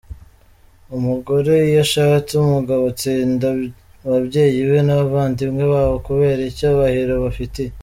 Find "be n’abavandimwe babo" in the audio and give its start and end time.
4.69-5.95